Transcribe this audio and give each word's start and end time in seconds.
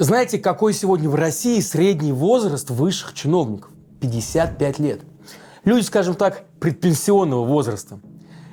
Знаете, 0.00 0.38
какой 0.38 0.72
сегодня 0.72 1.10
в 1.10 1.14
России 1.14 1.60
средний 1.60 2.12
возраст 2.14 2.70
высших 2.70 3.12
чиновников? 3.12 3.70
55 4.00 4.78
лет. 4.78 5.02
Люди, 5.64 5.84
скажем 5.84 6.14
так, 6.14 6.44
предпенсионного 6.58 7.44
возраста. 7.44 8.00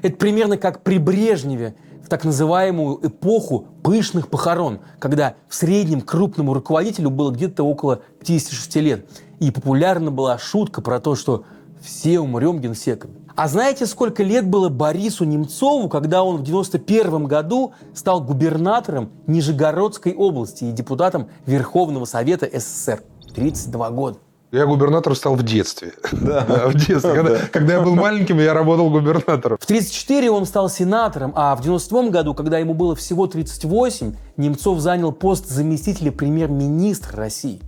Это 0.01 0.17
примерно 0.17 0.57
как 0.57 0.83
при 0.83 0.97
Брежневе 0.97 1.77
в 2.03 2.09
так 2.09 2.25
называемую 2.25 2.99
эпоху 3.07 3.65
пышных 3.81 4.27
похорон, 4.27 4.81
когда 4.99 5.35
в 5.47 5.55
среднем 5.55 6.01
крупному 6.01 6.53
руководителю 6.53 7.11
было 7.11 7.31
где-то 7.31 7.63
около 7.63 8.01
56 8.19 8.75
лет. 8.75 9.09
И 9.39 9.49
популярна 9.49 10.11
была 10.11 10.37
шутка 10.37 10.81
про 10.81 10.99
то, 10.99 11.15
что 11.15 11.45
все 11.79 12.19
умрем 12.19 12.59
генсеками. 12.59 13.15
А 13.37 13.47
знаете, 13.47 13.85
сколько 13.85 14.23
лет 14.23 14.47
было 14.47 14.67
Борису 14.67 15.23
Немцову, 15.23 15.89
когда 15.89 16.23
он 16.23 16.37
в 16.37 16.43
91 16.43 17.25
году 17.25 17.71
стал 17.93 18.19
губернатором 18.19 19.11
Нижегородской 19.27 20.15
области 20.15 20.63
и 20.63 20.71
депутатом 20.71 21.27
Верховного 21.45 22.05
Совета 22.05 22.49
СССР? 22.51 23.03
32 23.35 23.89
года. 23.91 24.17
Я 24.51 24.65
губернатором 24.65 25.15
стал 25.15 25.35
в 25.35 25.43
детстве. 25.43 25.93
Да. 26.13 26.45
В 26.65 26.73
детстве. 26.73 27.13
Когда, 27.13 27.37
когда 27.51 27.73
я 27.75 27.81
был 27.81 27.93
маленьким, 27.93 28.39
я 28.39 28.55
работал 28.55 28.89
губернатором. 28.89 29.59
В 29.61 29.65
34 29.67 30.31
он 30.31 30.47
стал 30.47 30.67
сенатором, 30.67 31.31
а 31.35 31.55
в 31.55 31.61
92 31.61 32.09
году, 32.09 32.33
когда 32.33 32.57
ему 32.57 32.73
было 32.73 32.95
всего 32.95 33.27
38, 33.27 34.15
Немцов 34.37 34.79
занял 34.79 35.11
пост 35.11 35.47
заместителя 35.47 36.11
премьер-министра 36.11 37.15
России. 37.15 37.61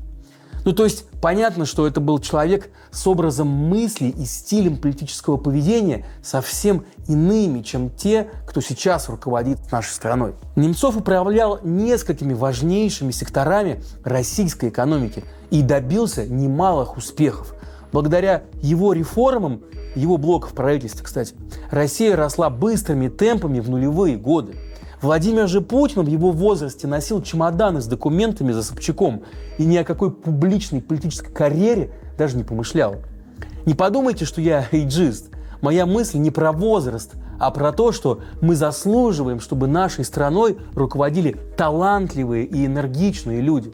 Ну, 0.66 0.74
то 0.74 0.84
есть, 0.84 1.06
понятно, 1.22 1.66
что 1.66 1.88
это 1.88 2.00
был 2.00 2.20
человек 2.20 2.70
с 2.92 3.06
образом 3.08 3.48
мысли 3.48 4.08
и 4.08 4.26
стилем 4.26 4.78
политического 4.78 5.38
поведения 5.38 6.06
совсем 6.24 6.86
иными, 7.08 7.62
чем 7.62 7.90
те, 7.90 8.30
кто 8.48 8.62
сейчас 8.62 9.10
руководит 9.10 9.72
нашей 9.72 9.92
страной. 9.92 10.34
Немцов 10.56 10.98
управлял 10.98 11.60
несколькими 11.64 12.34
важнейшими 12.34 13.12
секторами 13.12 13.84
российской 14.04 14.70
экономики 14.70 15.24
и 15.50 15.62
добился 15.62 16.26
немалых 16.26 16.98
успехов. 16.98 17.54
Благодаря 17.92 18.44
его 18.62 18.94
реформам, 18.94 19.64
его 19.96 20.18
блоков 20.18 20.54
правительства, 20.54 21.04
кстати, 21.04 21.34
Россия 21.72 22.16
росла 22.16 22.50
быстрыми 22.50 23.08
темпами 23.08 23.60
в 23.60 23.70
нулевые 23.70 24.18
годы– 24.18 24.56
Владимир 25.02 25.48
же 25.48 25.62
Путин 25.62 26.04
в 26.04 26.08
его 26.08 26.32
возрасте 26.32 26.86
носил 26.86 27.22
чемоданы 27.22 27.82
с 27.82 27.86
документами 27.86 28.52
за 28.52 28.64
Собчаком 28.64 29.24
и 29.58 29.64
ни 29.64 29.78
о 29.78 29.86
какой 29.86 30.12
публичной 30.12 30.82
политической 30.82 31.32
карьере 31.32 31.92
даже 32.18 32.36
не 32.36 32.44
помышлял. 32.44 32.98
Не 33.66 33.76
подумайте, 33.76 34.26
что 34.26 34.42
я 34.42 34.68
эйджист. 34.72 35.30
Моя 35.62 35.86
мысль 35.86 36.18
не 36.18 36.32
про 36.32 36.52
возраст, 36.52 37.14
а 37.40 37.50
про 37.52 37.72
то, 37.72 37.94
что 37.94 38.20
мы 38.42 38.56
заслуживаем, 38.56 39.40
чтобы 39.40 39.68
нашей 39.68 40.04
страной 40.04 40.58
руководили 40.74 41.38
талантливые 41.56 42.46
и 42.46 42.66
энергичные 42.66 43.40
люди. 43.40 43.72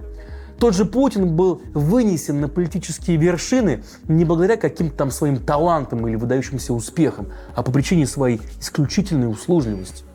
Тот 0.60 0.76
же 0.76 0.86
Путин 0.86 1.36
был 1.36 1.62
вынесен 1.74 2.40
на 2.40 2.48
политические 2.48 3.18
вершины 3.18 3.84
не 4.08 4.26
благодаря 4.26 4.58
каким-то 4.58 4.96
там 4.96 5.12
своим 5.12 5.38
талантам 5.38 6.08
или 6.08 6.16
выдающимся 6.16 6.74
успехам, 6.74 7.30
а 7.56 7.64
по 7.64 7.72
причине 7.72 8.06
своей 8.06 8.40
исключительной 8.60 9.30
услужливости. 9.30 10.06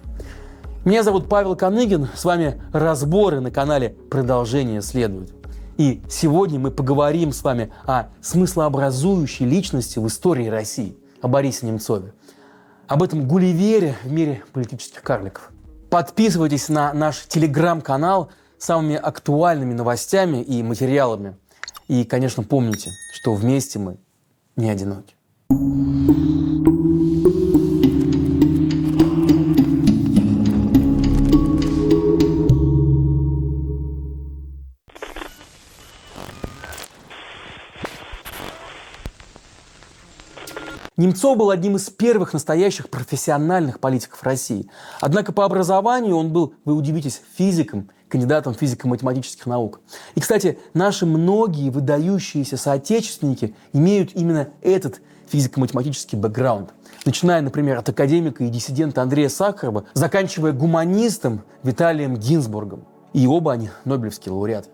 Меня 0.82 1.02
зовут 1.02 1.28
Павел 1.28 1.56
Коныгин, 1.56 2.08
с 2.14 2.24
вами 2.24 2.58
разборы 2.72 3.40
на 3.40 3.50
канале 3.50 3.90
«Продолжение 4.10 4.80
следует». 4.80 5.30
И 5.76 6.00
сегодня 6.08 6.58
мы 6.58 6.70
поговорим 6.70 7.32
с 7.32 7.44
вами 7.44 7.70
о 7.84 8.06
смыслообразующей 8.22 9.44
личности 9.44 9.98
в 9.98 10.06
истории 10.06 10.46
России, 10.46 10.96
о 11.20 11.28
Борисе 11.28 11.66
Немцове. 11.66 12.14
Об 12.86 13.02
этом 13.02 13.28
гулливере 13.28 13.94
в 14.02 14.10
мире 14.10 14.42
политических 14.54 15.02
карликов. 15.02 15.50
Подписывайтесь 15.90 16.70
на 16.70 16.94
наш 16.94 17.26
телеграм-канал 17.26 18.30
с 18.56 18.64
самыми 18.64 18.96
актуальными 18.96 19.74
новостями 19.74 20.42
и 20.42 20.62
материалами. 20.62 21.36
И, 21.88 22.04
конечно, 22.04 22.42
помните, 22.42 22.90
что 23.12 23.34
вместе 23.34 23.78
мы 23.78 23.98
не 24.56 24.70
одиноки. 24.70 25.14
Немцов 41.00 41.38
был 41.38 41.48
одним 41.48 41.76
из 41.76 41.88
первых 41.88 42.34
настоящих 42.34 42.90
профессиональных 42.90 43.80
политиков 43.80 44.22
России. 44.22 44.68
Однако 45.00 45.32
по 45.32 45.46
образованию 45.46 46.14
он 46.14 46.30
был, 46.30 46.52
вы 46.66 46.74
удивитесь, 46.74 47.22
физиком, 47.38 47.88
кандидатом 48.10 48.52
физико-математических 48.52 49.46
наук. 49.46 49.80
И, 50.14 50.20
кстати, 50.20 50.58
наши 50.74 51.06
многие 51.06 51.70
выдающиеся 51.70 52.58
соотечественники 52.58 53.54
имеют 53.72 54.10
именно 54.12 54.50
этот 54.60 55.00
физико-математический 55.30 56.18
бэкграунд. 56.18 56.74
Начиная, 57.06 57.40
например, 57.40 57.78
от 57.78 57.88
академика 57.88 58.44
и 58.44 58.50
диссидента 58.50 59.00
Андрея 59.00 59.30
Сахарова, 59.30 59.86
заканчивая 59.94 60.52
гуманистом 60.52 61.44
Виталием 61.62 62.18
Гинзбургом. 62.18 62.84
И 63.14 63.26
оба 63.26 63.52
они 63.52 63.70
Нобелевские 63.86 64.34
лауреаты. 64.34 64.68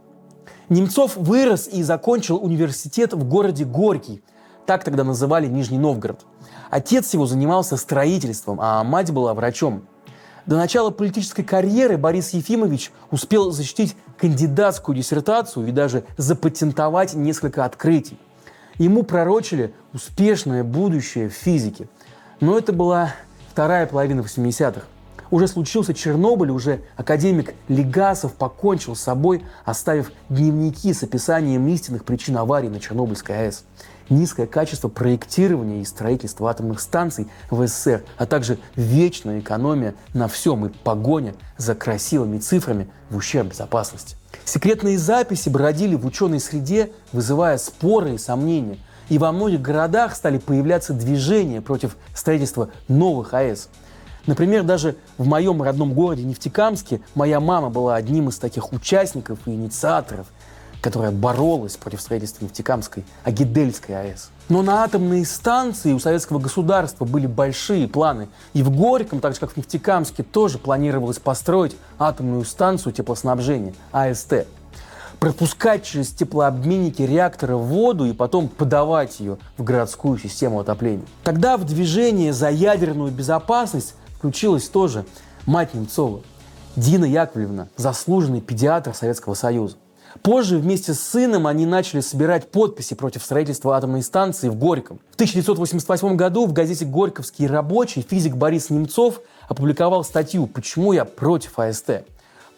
Немцов 0.71 1.17
вырос 1.17 1.69
и 1.69 1.85
закончил 1.85 2.39
университет 2.39 3.13
в 3.13 3.23
городе 3.29 3.65
Горький– 3.65 4.25
так 4.67 4.85
тогда 4.85 5.05
называли 5.05 5.47
Нижний 5.47 5.79
Новгород. 5.79 6.27
Отец 6.71 7.15
его 7.15 7.27
занимался 7.27 7.77
строительством, 7.77 8.59
а 8.61 8.83
мать 8.85 9.11
была 9.13 9.33
врачом. 9.35 9.87
До 10.45 10.57
начала 10.57 10.91
политической 10.91 11.43
карьеры 11.43 11.97
Борис 11.97 12.31
Ефимович 12.31 12.93
успел 13.11 13.51
защитить 13.51 13.97
кандидатскую 14.19 14.97
диссертацию 14.97 15.67
и 15.67 15.73
даже 15.73 16.05
запатентовать 16.17 17.15
несколько 17.15 17.65
открытий. 17.65 18.19
Ему 18.79 19.03
пророчили 19.03 19.75
успешное 19.93 20.63
будущее 20.63 21.29
в 21.29 21.33
физике. 21.33 21.89
Но 22.41 22.59
это 22.59 22.73
была 22.73 23.15
вторая 23.51 23.87
половина 23.87 24.21
80-х. 24.21 24.83
Уже 25.31 25.49
случился 25.49 25.95
Чернобыль, 25.95 26.51
уже 26.51 26.83
академик 26.97 27.55
Легасов 27.69 28.35
покончил 28.35 28.95
с 28.95 29.01
собой, 29.01 29.45
оставив 29.65 30.13
дневники 30.29 30.93
с 30.93 31.03
описанием 31.03 31.67
истинных 31.69 32.05
причин 32.05 32.37
аварии 32.37 32.69
на 32.69 32.81
Чернобыльской 32.81 33.47
АЭС 33.47 33.65
низкое 34.11 34.47
качество 34.47 34.89
проектирования 34.89 35.81
и 35.81 35.85
строительства 35.85 36.51
атомных 36.51 36.81
станций 36.81 37.29
в 37.51 37.67
СССР, 37.67 38.05
а 38.19 38.27
также 38.27 38.59
вечная 38.77 39.41
экономия 39.41 39.95
на 40.15 40.29
всем 40.29 40.67
и 40.67 40.69
погоня 40.69 41.35
за 41.57 41.75
красивыми 41.75 42.39
цифрами 42.39 42.89
в 43.11 43.17
ущерб 43.17 43.49
безопасности. 43.49 44.17
Секретные 44.45 44.99
записи 44.99 45.49
бродили 45.49 45.95
в 45.95 46.07
ученой 46.07 46.41
среде, 46.41 46.93
вызывая 47.13 47.59
споры 47.59 48.15
и 48.15 48.19
сомнения. 48.19 48.79
И 49.09 49.19
во 49.19 49.31
многих 49.31 49.63
городах 49.63 50.17
стали 50.17 50.39
появляться 50.39 50.93
движения 50.93 51.61
против 51.61 51.97
строительства 52.15 52.71
новых 52.89 53.35
АЭС. 53.35 53.69
Например, 54.27 54.63
даже 54.63 54.97
в 55.19 55.27
моем 55.27 55.63
родном 55.63 55.95
городе 55.95 56.25
Нефтекамске 56.25 57.01
моя 57.15 57.41
мама 57.41 57.71
была 57.71 57.95
одним 57.95 58.29
из 58.29 58.39
таких 58.39 58.73
участников 58.73 59.39
и 59.47 59.51
инициаторов 59.51 60.27
которая 60.87 61.11
боролась 61.11 61.77
против 61.77 62.01
строительства 62.01 62.45
Нефтекамской, 62.45 63.05
Агидельской 63.25 63.99
АЭС. 64.01 64.31
Но 64.49 64.63
на 64.63 64.85
атомные 64.85 65.27
станции 65.27 65.93
у 65.93 65.99
советского 65.99 66.39
государства 66.39 67.05
были 67.05 67.27
большие 67.27 67.89
планы. 67.89 68.29
И 68.53 68.63
в 68.63 68.71
Горьком, 68.71 69.19
так 69.19 69.35
же 69.35 69.41
как 69.41 69.51
в 69.51 69.57
Нефтекамске, 69.57 70.23
тоже 70.23 70.59
планировалось 70.59 71.19
построить 71.19 71.77
атомную 71.99 72.45
станцию 72.45 72.93
теплоснабжения, 72.93 73.75
АСТ. 73.91 74.47
Пропускать 75.19 75.83
через 75.83 76.11
теплообменники 76.11 77.03
реактора 77.03 77.57
воду 77.57 78.05
и 78.05 78.13
потом 78.13 78.47
подавать 78.47 79.19
ее 79.19 79.39
в 79.57 79.65
городскую 79.65 80.19
систему 80.19 80.61
отопления. 80.61 81.07
Тогда 81.25 81.57
в 81.57 81.65
движение 81.65 82.33
за 82.33 82.49
ядерную 82.49 83.11
безопасность 83.11 83.95
включилась 84.27 84.69
тоже 84.69 85.05
мать 85.47 85.73
Немцова, 85.73 86.21
Дина 86.75 87.05
Яковлевна, 87.05 87.69
заслуженный 87.77 88.41
педиатр 88.41 88.93
Советского 88.93 89.35
Союза. 89.35 89.77
Позже 90.23 90.59
вместе 90.59 90.95
с 90.95 91.01
сыном 91.01 91.47
они 91.47 91.65
начали 91.65 92.01
собирать 92.01 92.51
подписи 92.51 92.95
против 92.95 93.23
строительства 93.23 93.77
атомной 93.77 94.03
станции 94.03 94.49
в 94.49 94.57
Горьком. 94.57 94.99
В 95.13 95.15
1988 95.15 96.17
году 96.17 96.47
в 96.47 96.53
газете 96.53 96.85
«Горьковский 96.87 97.47
рабочий» 97.47 98.03
физик 98.03 98.35
Борис 98.35 98.69
Немцов 98.69 99.21
опубликовал 99.49 100.03
статью 100.03 100.49
«Почему 100.49 100.93
я 100.93 101.05
против 101.05 101.57
АСТ?». 101.61 102.03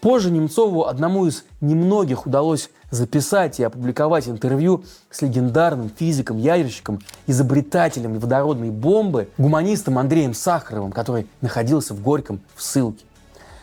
Позже 0.00 0.30
Немцову, 0.30 0.86
одному 0.86 1.26
из 1.26 1.44
немногих, 1.60 2.26
удалось 2.26 2.70
записать 2.90 3.58
и 3.58 3.64
опубликовать 3.64 4.28
интервью 4.28 4.84
с 5.10 5.22
легендарным 5.22 5.90
физиком, 5.90 6.38
ядерщиком, 6.38 7.00
изобретателем 7.26 8.18
водородной 8.18 8.70
бомбы, 8.70 9.28
гуманистом 9.38 9.98
Андреем 9.98 10.34
Сахаровым, 10.34 10.92
который 10.92 11.26
находился 11.40 11.94
в 11.94 12.02
Горьком 12.02 12.40
в 12.54 12.62
ссылке. 12.62 13.04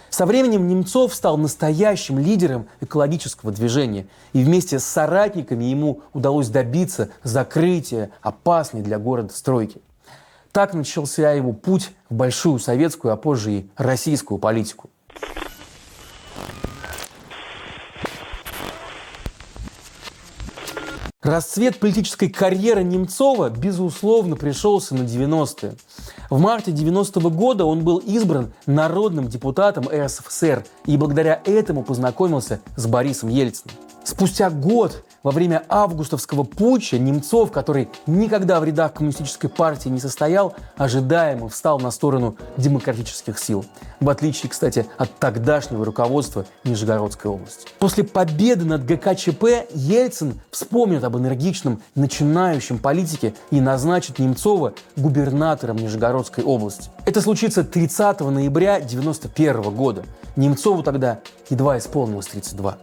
Со 0.09 0.25
временем 0.25 0.67
Немцов 0.67 1.13
стал 1.13 1.37
настоящим 1.37 2.19
лидером 2.19 2.67
экологического 2.81 3.51
движения, 3.51 4.05
и 4.33 4.43
вместе 4.43 4.79
с 4.79 4.83
соратниками 4.85 5.65
ему 5.65 6.01
удалось 6.13 6.49
добиться 6.49 7.09
закрытия 7.23 8.11
опасной 8.21 8.81
для 8.81 8.99
города 8.99 9.33
стройки. 9.33 9.81
Так 10.51 10.73
начался 10.73 11.31
его 11.31 11.53
путь 11.53 11.91
в 12.09 12.15
большую 12.15 12.59
советскую, 12.59 13.13
а 13.13 13.17
позже 13.17 13.51
и 13.51 13.69
российскую 13.75 14.37
политику. 14.37 14.89
Расцвет 21.25 21.79
политической 21.79 22.29
карьеры 22.29 22.83
Немцова, 22.83 23.49
безусловно, 23.49 24.35
пришелся 24.35 24.93
на 24.93 25.01
90-е. 25.01 25.73
В 26.29 26.39
марте 26.39 26.71
90 26.71 27.19
-го 27.19 27.31
года 27.31 27.65
он 27.65 27.83
был 27.83 27.97
избран 27.97 28.53
народным 28.67 29.27
депутатом 29.27 29.89
РСФСР 29.89 30.63
и 30.85 30.97
благодаря 30.97 31.41
этому 31.45 31.83
познакомился 31.83 32.59
с 32.75 32.85
Борисом 32.85 33.29
Ельциным. 33.29 33.75
Спустя 34.03 34.51
год 34.51 35.03
во 35.25 35.31
время 35.31 35.63
августовского 35.69 36.43
путча 36.43 36.99
Немцов, 36.99 37.51
который 37.51 37.89
никогда 38.05 38.59
в 38.59 38.63
рядах 38.63 38.93
коммунистической 38.93 39.49
партии 39.49 39.89
не 39.89 39.99
состоял, 39.99 40.53
ожидаемо 40.77 41.49
встал 41.49 41.79
на 41.79 41.89
сторону 41.89 42.37
демократических 42.57 43.39
сил. 43.39 43.65
В 43.99 44.07
отличие, 44.11 44.51
кстати, 44.51 44.85
от 44.99 45.17
тогдашнего 45.17 45.83
руководства 45.83 46.45
Нижегородской 46.63 47.31
области. 47.31 47.65
После 47.79 48.03
победы 48.03 48.65
над 48.65 48.85
ГКЧП 48.85 49.67
Ельцин 49.73 50.39
вспомнит 50.51 51.03
об 51.03 51.17
энергичном 51.17 51.81
начинающем 51.95 52.77
политике 52.77 53.33
и 53.49 53.59
назначит 53.59 54.19
Немцова 54.19 54.73
губернатором 54.95 55.77
Нижегородской 55.77 56.43
области. 56.43 56.91
Это 57.07 57.19
случится 57.19 57.63
30 57.63 58.19
ноября 58.19 58.75
1991 58.75 59.75
года. 59.75 60.05
Немцову 60.35 60.83
тогда 60.83 61.21
едва 61.49 61.79
исполнилось 61.79 62.27
32. 62.27 62.77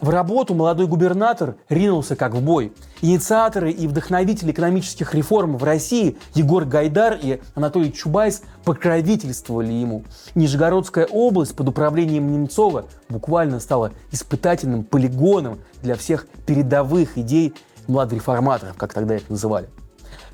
В 0.00 0.10
работу 0.10 0.54
молодой 0.54 0.86
губернатор 0.86 1.56
ринулся 1.68 2.16
как 2.16 2.34
в 2.34 2.42
бой. 2.42 2.72
Инициаторы 3.00 3.70
и 3.70 3.86
вдохновители 3.86 4.50
экономических 4.50 5.14
реформ 5.14 5.56
в 5.56 5.64
России 5.64 6.18
Егор 6.34 6.64
Гайдар 6.64 7.18
и 7.20 7.40
Анатолий 7.54 7.92
Чубайс 7.92 8.42
покровительствовали 8.64 9.72
ему. 9.72 10.04
Нижегородская 10.34 11.06
область 11.06 11.54
под 11.54 11.68
управлением 11.68 12.32
Немцова 12.32 12.86
буквально 13.08 13.60
стала 13.60 13.92
испытательным 14.10 14.84
полигоном 14.84 15.58
для 15.82 15.94
всех 15.94 16.26
передовых 16.46 17.16
идей 17.16 17.54
младореформаторов, 17.86 18.76
как 18.76 18.92
тогда 18.92 19.16
их 19.16 19.28
называли. 19.28 19.68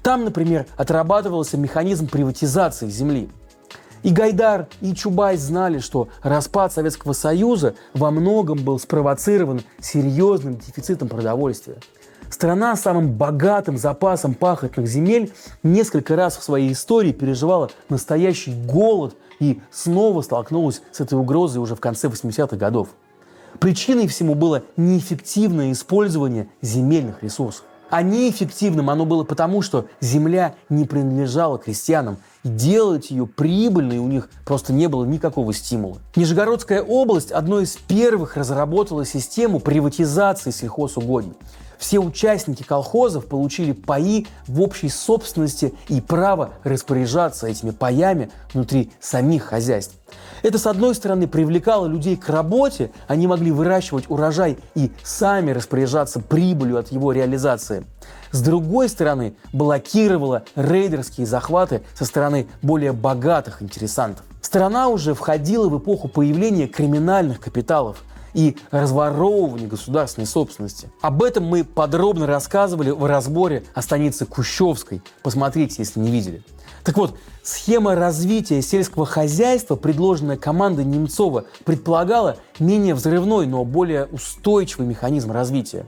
Там, 0.02 0.24
например, 0.24 0.66
отрабатывался 0.76 1.56
механизм 1.58 2.08
приватизации 2.08 2.88
земли– 2.88 3.28
и 4.02 4.10
Гайдар, 4.10 4.66
и 4.80 4.94
Чубайс 4.94 5.40
знали, 5.40 5.78
что 5.78 6.08
распад 6.22 6.72
Советского 6.72 7.12
Союза 7.12 7.74
во 7.94 8.10
многом 8.10 8.58
был 8.58 8.78
спровоцирован 8.78 9.62
серьезным 9.80 10.56
дефицитом 10.56 11.08
продовольствия. 11.08 11.76
Страна 12.30 12.76
с 12.76 12.82
самым 12.82 13.12
богатым 13.12 13.76
запасом 13.76 14.34
пахотных 14.34 14.86
земель 14.86 15.32
несколько 15.62 16.14
раз 16.16 16.36
в 16.36 16.42
своей 16.42 16.72
истории 16.72 17.12
переживала 17.12 17.70
настоящий 17.88 18.52
голод 18.52 19.16
и 19.40 19.60
снова 19.70 20.22
столкнулась 20.22 20.80
с 20.92 21.00
этой 21.00 21.18
угрозой 21.18 21.58
уже 21.58 21.74
в 21.74 21.80
конце 21.80 22.08
80-х 22.08 22.56
годов. 22.56 22.90
Причиной 23.58 24.06
всему 24.06 24.34
было 24.34 24.62
неэффективное 24.76 25.72
использование 25.72 26.48
земельных 26.62 27.22
ресурсов. 27.22 27.64
А 27.90 28.02
неэффективным 28.02 28.88
оно 28.88 29.04
было 29.04 29.24
потому, 29.24 29.62
что 29.62 29.86
земля 30.00 30.54
не 30.68 30.84
принадлежала 30.84 31.58
крестьянам, 31.58 32.18
и 32.44 32.48
делать 32.48 33.10
ее 33.10 33.26
прибыльной 33.26 33.98
у 33.98 34.06
них 34.06 34.30
просто 34.46 34.72
не 34.72 34.86
было 34.86 35.04
никакого 35.04 35.52
стимула. 35.52 35.98
Нижегородская 36.14 36.82
область 36.82 37.32
одной 37.32 37.64
из 37.64 37.76
первых 37.76 38.36
разработала 38.36 39.04
систему 39.04 39.58
приватизации 39.58 40.50
сельхозугодий. 40.50 41.34
Все 41.80 41.98
участники 41.98 42.62
колхозов 42.62 43.24
получили 43.24 43.72
паи 43.72 44.26
в 44.46 44.60
общей 44.60 44.90
собственности 44.90 45.72
и 45.88 46.02
право 46.02 46.50
распоряжаться 46.62 47.46
этими 47.46 47.70
паями 47.70 48.30
внутри 48.52 48.92
самих 49.00 49.44
хозяйств. 49.44 49.94
Это, 50.42 50.58
с 50.58 50.66
одной 50.66 50.94
стороны, 50.94 51.26
привлекало 51.26 51.86
людей 51.86 52.18
к 52.18 52.28
работе, 52.28 52.90
они 53.08 53.26
могли 53.26 53.50
выращивать 53.50 54.10
урожай 54.10 54.58
и 54.74 54.92
сами 55.02 55.52
распоряжаться 55.52 56.20
прибылью 56.20 56.76
от 56.76 56.92
его 56.92 57.12
реализации. 57.12 57.86
С 58.30 58.42
другой 58.42 58.90
стороны, 58.90 59.32
блокировало 59.54 60.42
рейдерские 60.56 61.26
захваты 61.26 61.82
со 61.94 62.04
стороны 62.04 62.46
более 62.60 62.92
богатых 62.92 63.62
интересантов. 63.62 64.26
Страна 64.42 64.88
уже 64.88 65.14
входила 65.14 65.70
в 65.70 65.78
эпоху 65.78 66.08
появления 66.08 66.66
криминальных 66.66 67.40
капиталов 67.40 68.04
и 68.34 68.56
разворовывания 68.70 69.66
государственной 69.66 70.26
собственности. 70.26 70.90
Об 71.00 71.22
этом 71.22 71.44
мы 71.44 71.64
подробно 71.64 72.26
рассказывали 72.26 72.90
в 72.90 73.04
разборе 73.04 73.64
о 73.74 73.82
станице 73.82 74.26
Кущевской. 74.26 75.02
Посмотрите, 75.22 75.76
если 75.78 76.00
не 76.00 76.10
видели. 76.10 76.42
Так 76.84 76.96
вот, 76.96 77.16
схема 77.42 77.94
развития 77.94 78.62
сельского 78.62 79.04
хозяйства, 79.04 79.76
предложенная 79.76 80.36
командой 80.36 80.84
Немцова, 80.84 81.44
предполагала 81.64 82.36
менее 82.58 82.94
взрывной, 82.94 83.46
но 83.46 83.64
более 83.64 84.06
устойчивый 84.06 84.86
механизм 84.86 85.30
развития. 85.30 85.86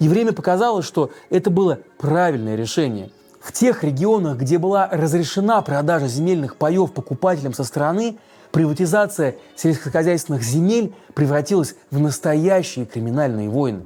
И 0.00 0.08
время 0.08 0.32
показало, 0.32 0.82
что 0.82 1.10
это 1.30 1.50
было 1.50 1.78
правильное 1.98 2.56
решение. 2.56 3.10
В 3.40 3.52
тех 3.52 3.84
регионах, 3.84 4.38
где 4.38 4.58
была 4.58 4.88
разрешена 4.90 5.60
продажа 5.62 6.08
земельных 6.08 6.56
паев 6.56 6.92
покупателям 6.92 7.54
со 7.54 7.64
стороны, 7.64 8.18
приватизация 8.54 9.34
сельскохозяйственных 9.56 10.44
земель 10.44 10.94
превратилась 11.12 11.74
в 11.90 11.98
настоящие 11.98 12.86
криминальные 12.86 13.50
войны. 13.50 13.82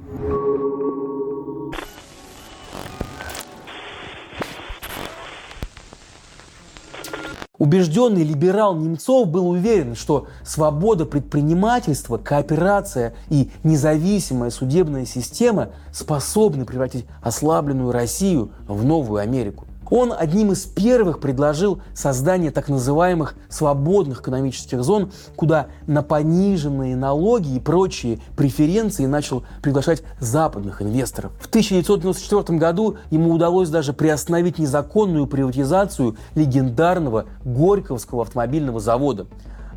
Убежденный 7.57 8.23
либерал 8.23 8.75
Немцов 8.75 9.27
был 9.27 9.49
уверен, 9.49 9.95
что 9.95 10.27
свобода 10.45 11.05
предпринимательства, 11.05 12.17
кооперация 12.17 13.15
и 13.29 13.49
независимая 13.63 14.51
судебная 14.51 15.05
система 15.05 15.69
способны 15.91 16.65
превратить 16.65 17.05
ослабленную 17.23 17.91
Россию 17.91 18.51
в 18.67 18.85
новую 18.85 19.19
Америку. 19.19 19.65
Он 19.89 20.13
одним 20.17 20.51
из 20.51 20.65
первых 20.65 21.19
предложил 21.19 21.81
создание 21.93 22.51
так 22.51 22.69
называемых 22.69 23.35
свободных 23.49 24.21
экономических 24.21 24.83
зон, 24.83 25.11
куда 25.35 25.67
на 25.87 26.03
пониженные 26.03 26.95
налоги 26.95 27.55
и 27.55 27.59
прочие 27.59 28.19
преференции 28.37 29.05
начал 29.05 29.43
приглашать 29.61 30.03
западных 30.19 30.81
инвесторов. 30.81 31.31
В 31.39 31.47
1994 31.47 32.57
году 32.57 32.97
ему 33.09 33.33
удалось 33.33 33.69
даже 33.69 33.93
приостановить 33.93 34.59
незаконную 34.59 35.27
приватизацию 35.27 36.17
легендарного 36.35 37.25
Горьковского 37.43 38.23
автомобильного 38.23 38.79
завода. 38.79 39.27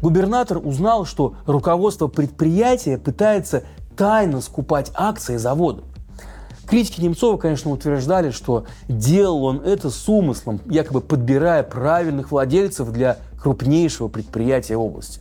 Губернатор 0.03 0.59
узнал, 0.59 1.05
что 1.05 1.35
руководство 1.47 2.09
предприятия 2.09 2.99
пытается 2.99 3.63
тайно 3.97 4.41
скупать 4.41 4.91
акции 4.95 5.37
завода. 5.37 5.85
Критики 6.73 7.03
Немцова, 7.03 7.37
конечно, 7.37 7.71
утверждали, 7.71 8.31
что 8.31 8.65
делал 8.89 9.45
он 9.45 9.61
это 9.61 9.91
с 9.91 10.09
умыслом, 10.09 10.59
якобы 10.65 11.03
подбирая 11.03 11.63
правильных 11.65 12.31
владельцев 12.31 12.91
для 12.93 13.19
крупнейшего 13.39 14.09
предприятия 14.09 14.79
области. 14.79 15.21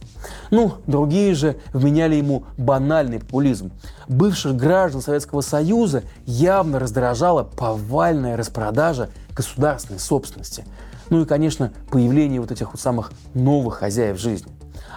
Ну, 0.50 0.76
другие 0.88 1.36
же 1.36 1.58
вменяли 1.74 2.16
ему 2.16 2.46
банальный 2.58 3.20
популизм. 3.20 3.74
Бывших 4.08 4.56
граждан 4.56 5.02
Советского 5.02 5.42
Союза 5.42 6.04
явно 6.26 6.80
раздражала 6.80 7.44
повальная 7.44 8.38
распродажа 8.38 9.10
государственной 9.36 10.00
собственности. 10.00 10.64
Ну 11.10 11.24
и, 11.24 11.26
конечно, 11.26 11.74
появление 11.92 12.40
вот 12.40 12.52
этих 12.52 12.72
вот 12.72 12.80
самых 12.80 13.12
новых 13.34 13.80
хозяев 13.80 14.18
жизни. 14.18 14.50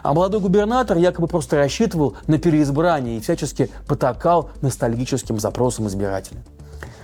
А 0.03 0.13
молодой 0.15 0.41
губернатор 0.41 0.97
якобы 0.97 1.29
просто 1.29 1.57
рассчитывал 1.57 2.17
на 2.27 2.39
переизбрание 2.39 3.17
и 3.17 3.21
всячески 3.21 3.71
потакал 3.87 4.51
ностальгическим 4.61 5.39
запросам 5.39 5.89
избирателя. 5.89 6.43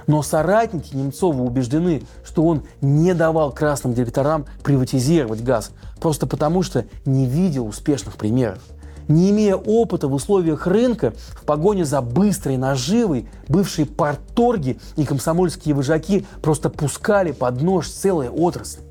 Но 0.07 0.23
соратники 0.23 0.95
Немцова 0.97 1.41
убеждены, 1.43 2.03
что 2.25 2.45
он 2.45 2.65
не 2.81 3.15
давал 3.15 3.53
красным 3.53 3.95
директорам 3.95 4.45
приватизировать 4.65 5.43
газ, 5.43 5.71
просто 6.01 6.27
потому 6.27 6.63
что 6.63 6.85
не 7.05 7.27
видел 7.27 7.67
успешных 7.67 8.17
примеров. 8.17 8.59
Не 9.09 9.31
имея 9.31 9.57
опыта 9.57 10.09
в 10.09 10.15
условиях 10.15 10.67
рынка, 10.67 11.15
в 11.35 11.45
погоне 11.45 11.85
за 11.85 12.01
быстрой 12.01 12.57
наживой, 12.57 13.29
бывшие 13.49 13.87
порторги 13.87 14.79
и 14.97 15.05
комсомольские 15.05 15.75
вожаки 15.75 16.27
просто 16.43 16.71
пускали 16.71 17.33
под 17.33 17.61
нож 17.61 17.89
целые 17.89 18.31
отрасли. 18.31 18.90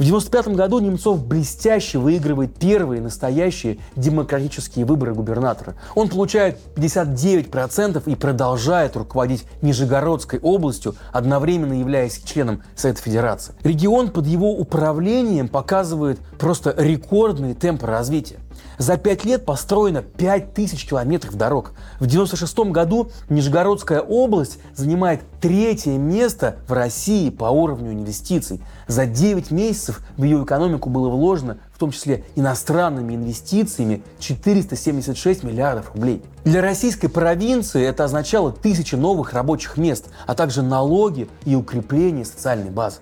В 0.00 0.02
1995 0.02 0.56
году 0.56 0.78
Немцов 0.78 1.26
блестяще 1.26 1.98
выигрывает 1.98 2.54
первые 2.54 3.02
настоящие 3.02 3.80
демократические 3.96 4.86
выборы 4.86 5.12
губернатора. 5.12 5.74
Он 5.94 6.08
получает 6.08 6.58
59% 6.74 8.10
и 8.10 8.14
продолжает 8.14 8.96
руководить 8.96 9.44
Нижегородской 9.60 10.38
областью, 10.38 10.94
одновременно 11.12 11.74
являясь 11.74 12.18
членом 12.24 12.62
Совета 12.74 13.02
Федерации. 13.02 13.54
Регион 13.62 14.08
под 14.08 14.26
его 14.26 14.52
управлением 14.52 15.48
показывает 15.48 16.18
просто 16.38 16.74
рекордные 16.78 17.52
темпы 17.52 17.86
развития. 17.86 18.38
За 18.80 18.96
пять 18.96 19.26
лет 19.26 19.44
построено 19.44 20.00
5000 20.00 20.86
километров 20.86 21.34
дорог. 21.34 21.72
В 21.98 22.06
96 22.06 22.60
году 22.70 23.10
Нижегородская 23.28 24.00
область 24.00 24.56
занимает 24.74 25.20
третье 25.38 25.98
место 25.98 26.56
в 26.66 26.72
России 26.72 27.28
по 27.28 27.44
уровню 27.44 27.92
инвестиций. 27.92 28.62
За 28.86 29.04
9 29.04 29.50
месяцев 29.50 30.00
в 30.16 30.24
ее 30.24 30.42
экономику 30.42 30.88
было 30.88 31.10
вложено, 31.10 31.58
в 31.74 31.78
том 31.78 31.90
числе 31.90 32.24
иностранными 32.36 33.14
инвестициями, 33.14 34.02
476 34.18 35.42
миллиардов 35.44 35.94
рублей. 35.94 36.22
Для 36.44 36.62
российской 36.62 37.08
провинции 37.08 37.84
это 37.84 38.04
означало 38.04 38.50
тысячи 38.50 38.94
новых 38.94 39.34
рабочих 39.34 39.76
мест, 39.76 40.06
а 40.26 40.34
также 40.34 40.62
налоги 40.62 41.28
и 41.44 41.54
укрепление 41.54 42.24
социальной 42.24 42.70
базы. 42.70 43.00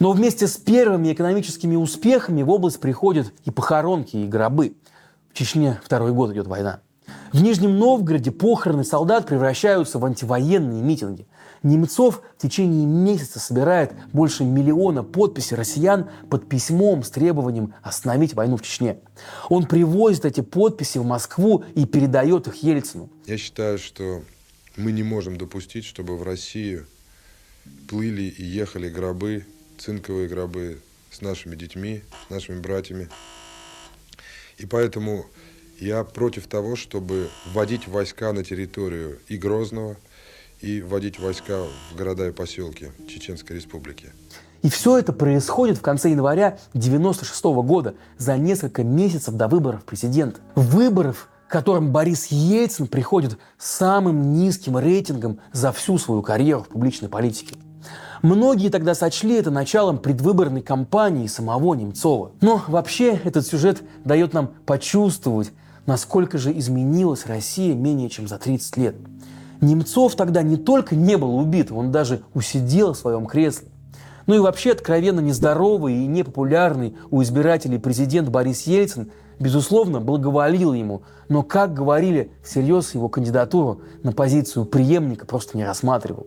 Но 0.00 0.12
вместе 0.12 0.48
с 0.48 0.56
первыми 0.56 1.12
экономическими 1.12 1.76
успехами 1.76 2.42
в 2.42 2.48
область 2.48 2.80
приходят 2.80 3.34
и 3.44 3.50
похоронки, 3.50 4.16
и 4.16 4.26
гробы. 4.26 4.74
В 5.30 5.34
Чечне 5.36 5.78
второй 5.84 6.12
год 6.12 6.32
идет 6.32 6.46
война. 6.46 6.80
В 7.34 7.42
Нижнем 7.42 7.78
Новгороде 7.78 8.30
похороны 8.30 8.82
солдат 8.82 9.26
превращаются 9.26 9.98
в 9.98 10.04
антивоенные 10.06 10.80
митинги. 10.80 11.26
Немцов 11.62 12.22
в 12.38 12.40
течение 12.40 12.86
месяца 12.86 13.38
собирает 13.40 13.92
больше 14.14 14.42
миллиона 14.42 15.02
подписей 15.02 15.54
россиян 15.54 16.08
под 16.30 16.48
письмом 16.48 17.02
с 17.02 17.10
требованием 17.10 17.74
остановить 17.82 18.32
войну 18.32 18.56
в 18.56 18.62
Чечне. 18.62 19.00
Он 19.50 19.66
привозит 19.66 20.24
эти 20.24 20.40
подписи 20.40 20.96
в 20.96 21.04
Москву 21.04 21.62
и 21.74 21.84
передает 21.84 22.46
их 22.46 22.62
Ельцину. 22.62 23.10
Я 23.26 23.36
считаю, 23.36 23.78
что 23.78 24.22
мы 24.78 24.92
не 24.92 25.02
можем 25.02 25.36
допустить, 25.36 25.84
чтобы 25.84 26.16
в 26.16 26.22
Россию 26.22 26.86
плыли 27.86 28.22
и 28.22 28.42
ехали 28.42 28.88
гробы 28.88 29.44
цинковые 29.80 30.28
гробы 30.28 30.80
с 31.10 31.20
нашими 31.20 31.56
детьми, 31.56 32.02
с 32.26 32.30
нашими 32.30 32.60
братьями. 32.60 33.08
И 34.58 34.66
поэтому 34.66 35.26
я 35.78 36.04
против 36.04 36.46
того, 36.46 36.76
чтобы 36.76 37.28
вводить 37.46 37.88
войска 37.88 38.32
на 38.32 38.44
территорию 38.44 39.18
и 39.28 39.36
Грозного, 39.36 39.96
и 40.60 40.82
вводить 40.82 41.18
войска 41.18 41.64
в 41.90 41.96
города 41.96 42.28
и 42.28 42.32
поселки 42.32 42.88
Чеченской 43.08 43.56
Республики. 43.56 44.12
И 44.62 44.68
все 44.68 44.98
это 44.98 45.14
происходит 45.14 45.78
в 45.78 45.80
конце 45.80 46.10
января 46.10 46.48
1996 46.74 47.44
года, 47.66 47.94
за 48.18 48.36
несколько 48.36 48.84
месяцев 48.84 49.34
до 49.34 49.48
выборов 49.48 49.84
президента. 49.84 50.40
Выборов, 50.54 51.30
к 51.48 51.52
которым 51.52 51.92
Борис 51.92 52.26
Ельцин 52.26 52.86
приходит 52.86 53.38
самым 53.56 54.34
низким 54.34 54.76
рейтингом 54.76 55.40
за 55.52 55.72
всю 55.72 55.96
свою 55.96 56.20
карьеру 56.20 56.64
в 56.64 56.68
публичной 56.68 57.08
политике. 57.08 57.54
Многие 58.22 58.68
тогда 58.68 58.94
сочли 58.94 59.36
это 59.36 59.50
началом 59.50 59.98
предвыборной 59.98 60.60
кампании 60.62 61.26
самого 61.26 61.74
Немцова. 61.74 62.32
Но 62.40 62.62
вообще 62.68 63.18
этот 63.24 63.46
сюжет 63.46 63.82
дает 64.04 64.34
нам 64.34 64.50
почувствовать, 64.66 65.52
насколько 65.86 66.36
же 66.36 66.56
изменилась 66.56 67.26
Россия 67.26 67.74
менее 67.74 68.10
чем 68.10 68.28
за 68.28 68.38
30 68.38 68.76
лет. 68.76 68.96
Немцов 69.60 70.14
тогда 70.16 70.42
не 70.42 70.56
только 70.56 70.94
не 70.94 71.16
был 71.16 71.36
убит, 71.36 71.72
он 71.72 71.90
даже 71.92 72.22
усидел 72.34 72.92
в 72.92 72.98
своем 72.98 73.26
кресле. 73.26 73.68
Ну 74.26 74.34
и 74.34 74.38
вообще 74.38 74.72
откровенно 74.72 75.20
нездоровый 75.20 75.94
и 75.94 76.06
непопулярный 76.06 76.96
у 77.10 77.22
избирателей 77.22 77.78
президент 77.78 78.28
Борис 78.28 78.66
Ельцин, 78.66 79.10
безусловно, 79.38 80.00
благоволил 80.00 80.72
ему, 80.72 81.02
но, 81.28 81.42
как 81.42 81.74
говорили, 81.74 82.30
всерьез 82.44 82.94
его 82.94 83.08
кандидатуру 83.08 83.80
на 84.02 84.12
позицию 84.12 84.66
преемника 84.66 85.26
просто 85.26 85.56
не 85.56 85.64
рассматривал. 85.64 86.26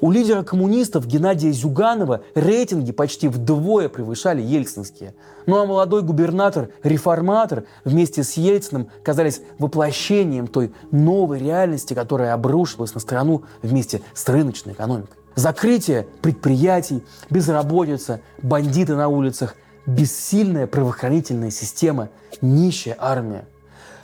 У 0.00 0.12
лидера 0.12 0.44
коммунистов 0.44 1.06
Геннадия 1.08 1.50
Зюганова 1.50 2.22
рейтинги 2.36 2.92
почти 2.92 3.26
вдвое 3.26 3.88
превышали 3.88 4.40
ельцинские. 4.40 5.14
Ну 5.46 5.56
а 5.56 5.66
молодой 5.66 6.02
губернатор-реформатор 6.02 7.64
вместе 7.84 8.22
с 8.22 8.34
Ельциным 8.34 8.90
казались 9.02 9.42
воплощением 9.58 10.46
той 10.46 10.72
новой 10.92 11.40
реальности, 11.40 11.94
которая 11.94 12.32
обрушилась 12.32 12.94
на 12.94 13.00
страну 13.00 13.42
вместе 13.60 14.00
с 14.14 14.28
рыночной 14.28 14.74
экономикой. 14.74 15.16
Закрытие 15.34 16.06
предприятий, 16.22 17.02
безработица, 17.28 18.20
бандиты 18.40 18.94
на 18.94 19.08
улицах, 19.08 19.56
бессильная 19.86 20.68
правоохранительная 20.68 21.50
система, 21.50 22.08
нищая 22.40 22.96
армия. 23.00 23.46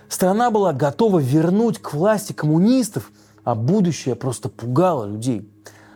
Страна 0.09 0.51
была 0.51 0.73
готова 0.73 1.21
вернуть 1.21 1.79
к 1.79 1.95
власти 1.95 2.33
коммунистов, 2.33 3.13
а 3.45 3.55
будущее 3.55 4.17
просто 4.17 4.49
пугало 4.49 5.05
людей. 5.05 5.49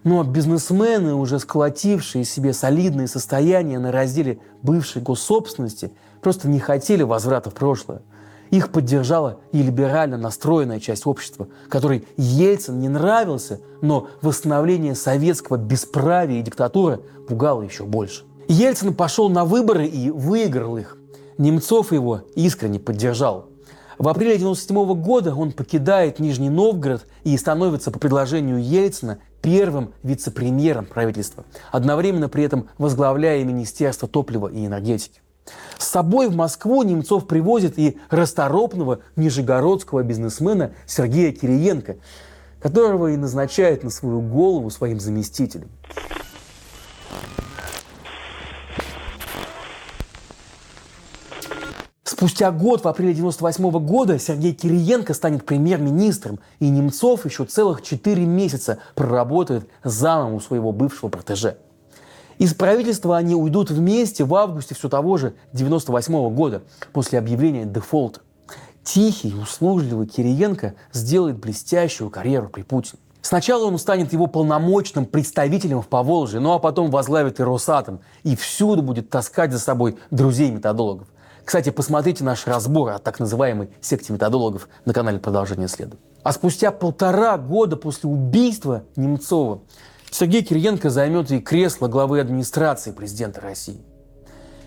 Но 0.04 0.22
бизнесмены, 0.22 1.14
уже 1.14 1.38
сколотившие 1.38 2.24
себе 2.24 2.52
солидные 2.52 3.08
состояния 3.08 3.78
на 3.78 3.92
разделе 3.92 4.38
бывшей 4.62 5.02
госсобственности, 5.02 5.92
просто 6.22 6.48
не 6.48 6.60
хотели 6.60 7.02
возврата 7.02 7.50
в 7.50 7.54
прошлое. 7.54 8.02
Их 8.50 8.70
поддержала 8.70 9.40
и 9.52 9.62
либерально 9.62 10.16
настроенная 10.16 10.80
часть 10.80 11.06
общества, 11.06 11.48
которой 11.68 12.06
Ельцин 12.16 12.78
не 12.78 12.88
нравился, 12.88 13.60
но 13.82 14.08
восстановление 14.22 14.94
советского 14.94 15.56
бесправия 15.56 16.40
и 16.40 16.42
диктатуры 16.42 17.00
пугало 17.28 17.62
еще 17.62 17.84
больше. 17.84 18.24
Ельцин 18.48 18.94
пошел 18.94 19.28
на 19.28 19.44
выборы 19.44 19.86
и 19.86 20.10
выиграл 20.10 20.78
их. 20.78 20.96
Немцов 21.36 21.92
его 21.92 22.22
искренне 22.34 22.80
поддержал. 22.80 23.50
В 23.98 24.06
апреле 24.06 24.36
1997 24.36 25.02
года 25.02 25.34
он 25.34 25.50
покидает 25.50 26.20
Нижний 26.20 26.50
Новгород 26.50 27.04
и 27.24 27.36
становится 27.36 27.90
по 27.90 27.98
предложению 27.98 28.62
Ельцина 28.62 29.18
первым 29.42 29.92
вице-премьером 30.04 30.86
правительства, 30.86 31.44
одновременно 31.72 32.28
при 32.28 32.44
этом 32.44 32.68
возглавляя 32.78 33.42
Министерство 33.42 34.06
топлива 34.06 34.46
и 34.46 34.64
энергетики. 34.64 35.20
С 35.78 35.88
собой 35.88 36.28
в 36.28 36.36
Москву 36.36 36.84
Немцов 36.84 37.26
привозит 37.26 37.76
и 37.76 37.98
расторопного 38.08 39.00
нижегородского 39.16 40.04
бизнесмена 40.04 40.72
Сергея 40.86 41.32
Кириенко, 41.32 41.96
которого 42.60 43.08
и 43.08 43.16
назначает 43.16 43.82
на 43.82 43.90
свою 43.90 44.20
голову 44.20 44.70
своим 44.70 45.00
заместителем. 45.00 45.70
Спустя 52.18 52.50
год, 52.50 52.82
в 52.82 52.88
апреле 52.88 53.14
98 53.14 53.70
года, 53.78 54.18
Сергей 54.18 54.52
Кириенко 54.52 55.14
станет 55.14 55.46
премьер-министром, 55.46 56.40
и 56.58 56.68
Немцов 56.68 57.24
еще 57.24 57.44
целых 57.44 57.80
4 57.80 58.26
месяца 58.26 58.78
проработает 58.96 59.68
замом 59.84 60.34
у 60.34 60.40
своего 60.40 60.72
бывшего 60.72 61.10
протеже. 61.10 61.58
Из 62.38 62.54
правительства 62.54 63.16
они 63.16 63.36
уйдут 63.36 63.70
вместе 63.70 64.24
в 64.24 64.34
августе 64.34 64.74
все 64.74 64.88
того 64.88 65.16
же 65.16 65.34
98 65.52 66.34
года, 66.34 66.62
после 66.92 67.20
объявления 67.20 67.66
дефолта. 67.66 68.22
Тихий, 68.82 69.32
услужливый 69.40 70.08
Кириенко 70.08 70.74
сделает 70.92 71.38
блестящую 71.38 72.10
карьеру 72.10 72.48
при 72.48 72.62
Путине. 72.62 72.98
Сначала 73.22 73.66
он 73.66 73.78
станет 73.78 74.12
его 74.12 74.26
полномочным 74.26 75.06
представителем 75.06 75.82
в 75.82 75.86
Поволжье, 75.86 76.40
ну 76.40 76.52
а 76.52 76.58
потом 76.58 76.90
возглавит 76.90 77.38
и 77.38 77.44
Росатом, 77.44 78.00
и 78.24 78.34
всюду 78.34 78.82
будет 78.82 79.08
таскать 79.08 79.52
за 79.52 79.60
собой 79.60 79.98
друзей-методологов. 80.10 81.06
Кстати, 81.48 81.70
посмотрите 81.70 82.24
наш 82.24 82.46
разбор 82.46 82.90
о 82.90 82.98
так 82.98 83.20
называемой 83.20 83.70
секте 83.80 84.12
методологов 84.12 84.68
на 84.84 84.92
канале 84.92 85.18
«Продолжение 85.18 85.66
следа». 85.66 85.96
А 86.22 86.34
спустя 86.34 86.70
полтора 86.70 87.38
года 87.38 87.78
после 87.78 88.10
убийства 88.10 88.84
Немцова 88.96 89.62
Сергей 90.10 90.42
Кириенко 90.42 90.90
займет 90.90 91.30
и 91.30 91.40
кресло 91.40 91.88
главы 91.88 92.20
администрации 92.20 92.92
президента 92.92 93.40
России. 93.40 93.80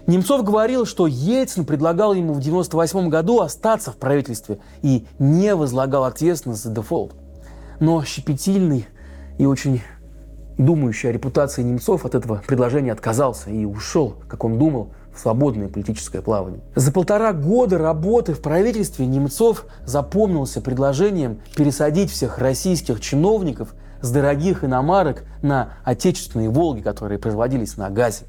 Немцов 0.08 0.44
говорил, 0.44 0.88
что 0.88 1.06
Ельцин 1.06 1.66
предлагал 1.66 2.16
ему 2.16 2.34
в 2.34 2.40
1998 2.40 3.10
году 3.10 3.42
остаться 3.42 3.92
в 3.92 3.98
правительстве 3.98 4.58
и 4.82 5.06
не 5.20 5.54
возлагал 5.54 6.06
ответственность 6.06 6.64
за 6.64 6.72
дефолт. 6.72 7.14
Но 7.80 8.04
щепетильный 8.04 8.88
и 9.38 9.46
очень 9.46 9.84
думающий 10.58 11.10
о 11.10 11.12
репутации 11.12 11.62
Немцов 11.62 12.06
от 12.06 12.16
этого 12.16 12.42
предложения 12.48 12.92
отказался 12.92 13.52
и 13.52 13.66
ушел, 13.66 14.16
как 14.28 14.44
он 14.44 14.58
думал, 14.58 14.94
в 15.14 15.20
свободное 15.20 15.68
политическое 15.68 16.22
плавание. 16.22 16.62
За 16.76 16.92
полтора 16.92 17.34
года 17.34 17.78
работы 17.78 18.34
в 18.34 18.42
правительстве 18.42 19.06
Немцов 19.06 19.66
запомнился 19.86 20.62
предложением 20.62 21.40
пересадить 21.56 22.12
всех 22.12 22.38
российских 22.38 23.02
чиновников 23.02 23.76
с 24.02 24.10
дорогих 24.10 24.64
иномарок 24.64 25.24
на 25.42 25.74
отечественные 25.84 26.50
«Волги», 26.50 26.82
которые 26.82 27.20
производились 27.20 27.78
на 27.78 27.90
газе. 27.90 28.26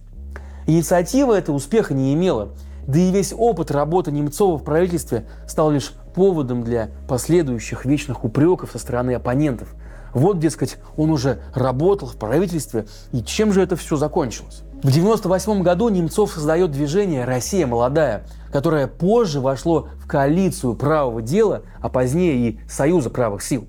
Инициатива 0.67 1.35
эта 1.35 1.53
успеха 1.53 1.95
не 1.95 2.13
имела, 2.15 2.51
да 2.87 2.99
и 2.99 3.11
весь 3.11 3.33
опыт 3.37 3.71
работы 3.71 4.13
Немцова 4.13 4.59
в 4.59 4.65
правительстве 4.65 5.27
стал 5.47 5.71
лишь 5.71 5.93
поводом 6.15 6.63
для 6.63 6.91
последующих 7.09 7.85
вечных 7.85 8.25
упреков 8.25 8.71
со 8.73 8.79
стороны 8.79 9.15
оппонентов. 9.15 9.75
Вот, 10.13 10.39
дескать, 10.39 10.77
он 10.97 11.11
уже 11.11 11.41
работал 11.55 12.07
в 12.07 12.17
правительстве, 12.17 12.87
и 13.13 13.23
чем 13.23 13.53
же 13.53 13.63
это 13.63 13.77
все 13.77 13.97
закончилось? 13.97 14.63
В 14.83 14.89
1998 14.89 15.63
году 15.63 15.91
Немцов 15.91 16.33
создает 16.33 16.73
движение 16.73 17.25
«Россия 17.25 17.69
молодая», 17.69 18.25
которое 18.51 18.89
позже 18.89 19.41
вошло 19.41 19.87
в 20.01 20.09
коалицию 20.09 20.75
правого 20.75 21.23
дела, 21.23 21.63
а 21.81 21.89
позднее 21.89 22.35
и 22.35 22.61
Союза 22.69 23.09
правых 23.09 23.43
сил. 23.43 23.69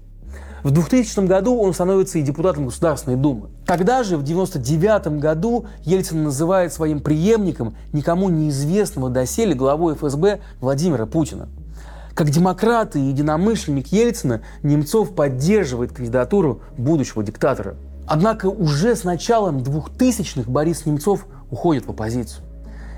В 0.64 0.72
2000 0.72 1.28
году 1.28 1.60
он 1.60 1.76
становится 1.76 2.18
и 2.18 2.24
депутатом 2.24 2.66
Государственной 2.66 3.16
Думы. 3.16 3.50
Тогда 3.68 4.02
же, 4.02 4.18
в 4.18 4.24
1999 4.24 5.20
году, 5.20 5.68
Ельцин 5.84 6.24
называет 6.24 6.74
своим 6.74 7.00
преемником 7.00 7.76
никому 7.92 8.30
неизвестного 8.30 9.12
доселе 9.12 9.54
главу 9.54 9.94
ФСБ 9.94 10.40
Владимира 10.62 11.06
Путина. 11.06 11.48
Как 12.16 12.32
демократ 12.32 12.96
и 12.96 13.00
единомышленник 13.00 13.90
Ельцина, 13.90 14.42
Немцов 14.64 15.14
поддерживает 15.14 15.94
кандидатуру 15.94 16.62
будущего 16.76 17.22
диктатора. 17.22 17.76
Однако 18.08 18.48
уже 18.48 18.96
с 18.96 19.04
началом 19.04 19.60
2000-х 19.60 20.50
Борис 20.50 20.86
Немцов 20.86 21.26
уходит 21.50 21.86
в 21.86 21.92
оппозицию. 21.92 22.44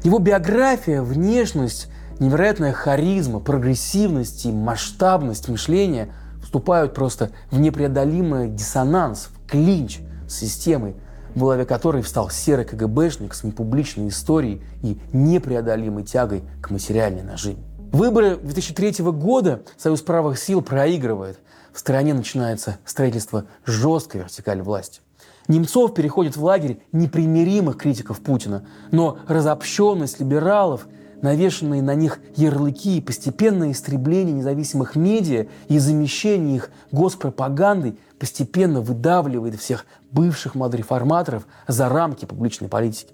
Его 0.03 0.19
биография, 0.19 1.01
внешность, 1.01 1.88
невероятная 2.19 2.74
харизма, 2.74 3.39
прогрессивность 3.39 4.45
и 4.45 4.51
масштабность 4.51 5.50
мышления 5.50 6.09
вступают 6.41 6.93
просто 6.93 7.31
в 7.51 7.59
непреодолимый 7.59 8.50
диссонанс, 8.50 9.29
в 9.31 9.50
клинч 9.50 10.00
с 10.27 10.35
системой, 10.35 10.95
в 11.33 11.39
голове 11.39 11.65
которой 11.65 12.01
встал 12.01 12.29
серый 12.29 12.65
КГБшник 12.65 13.33
с 13.33 13.43
непубличной 13.43 14.07
историей 14.07 14.62
и 14.81 14.97
непреодолимой 15.12 16.03
тягой 16.03 16.43
к 16.62 16.69
материальной 16.69 17.24
наживе. 17.24 17.57
Выборы 17.91 18.38
2003 18.38 19.03
года 19.05 19.62
Союз 19.77 20.01
правых 20.01 20.39
сил 20.39 20.62
проигрывает. 20.62 21.39
В 21.75 21.79
стране 21.79 22.13
начинается 22.13 22.77
строительство 22.86 23.48
жесткой 23.65 24.22
вертикали 24.22 24.62
власти. 24.62 25.01
Немцов 25.50 25.94
переходит 25.94 26.38
в 26.38 26.44
лагерь 26.44 26.79
непримиримых 26.94 27.75
критиков 27.75 28.22
Путина, 28.22 28.65
но 28.91 29.17
разобщенность 29.27 30.22
либералов, 30.22 30.88
навешенные 31.22 31.82
на 31.82 31.94
них 31.94 32.22
ярлыки 32.38 32.98
и 32.98 33.01
постепенное 33.01 33.74
истребление 33.74 34.34
независимых 34.34 34.96
медиа 34.96 35.48
и 35.67 35.77
замещение 35.77 36.55
их 36.55 36.70
госпропагандой 36.94 38.00
постепенно 38.20 38.79
выдавливает 38.79 39.60
всех 39.60 39.86
бывших 40.12 40.55
модреформаторов 40.55 41.46
за 41.67 41.89
рамки 41.89 42.24
публичной 42.24 42.70
политики. 42.70 43.13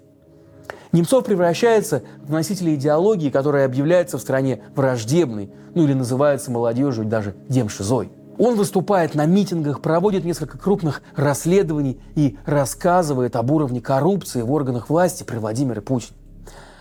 Немцов 0.92 1.24
превращается 1.24 2.04
в 2.22 2.30
носителя 2.30 2.76
идеологии, 2.76 3.30
которая 3.30 3.66
объявляется 3.66 4.18
в 4.18 4.20
стране 4.20 4.62
враждебной, 4.76 5.50
ну 5.74 5.82
или 5.82 5.94
называется 5.94 6.52
молодежью 6.52 7.06
даже 7.06 7.34
демшизой. 7.48 8.12
Он 8.38 8.56
выступает 8.56 9.14
на 9.14 9.26
митингах, 9.26 9.80
проводит 9.80 10.24
несколько 10.24 10.58
крупных 10.58 11.02
расследований 11.16 12.00
и 12.14 12.36
рассказывает 12.46 13.36
об 13.36 13.50
уровне 13.50 13.80
коррупции 13.80 14.42
в 14.42 14.50
органах 14.52 14.88
власти 14.88 15.22
при 15.22 15.36
Владимире 15.36 15.80
Путине. 15.80 16.16